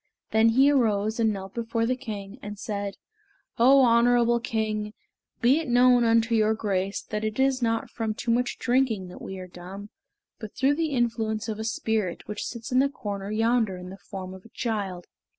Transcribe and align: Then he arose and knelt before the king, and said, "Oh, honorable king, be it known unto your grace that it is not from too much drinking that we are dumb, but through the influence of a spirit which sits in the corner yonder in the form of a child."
Then 0.31 0.49
he 0.49 0.71
arose 0.71 1.19
and 1.19 1.31
knelt 1.31 1.53
before 1.53 1.85
the 1.85 1.95
king, 1.95 2.39
and 2.41 2.57
said, 2.57 2.95
"Oh, 3.59 3.81
honorable 3.81 4.39
king, 4.39 4.95
be 5.41 5.59
it 5.59 5.67
known 5.69 6.03
unto 6.03 6.33
your 6.33 6.55
grace 6.55 7.03
that 7.03 7.23
it 7.23 7.39
is 7.39 7.61
not 7.61 7.91
from 7.91 8.15
too 8.15 8.31
much 8.31 8.57
drinking 8.57 9.09
that 9.09 9.21
we 9.21 9.37
are 9.37 9.45
dumb, 9.45 9.91
but 10.39 10.55
through 10.55 10.73
the 10.73 10.89
influence 10.95 11.47
of 11.47 11.59
a 11.59 11.63
spirit 11.63 12.27
which 12.27 12.43
sits 12.47 12.71
in 12.71 12.79
the 12.79 12.89
corner 12.89 13.29
yonder 13.29 13.77
in 13.77 13.91
the 13.91 13.97
form 13.99 14.33
of 14.33 14.43
a 14.43 14.49
child." 14.49 15.05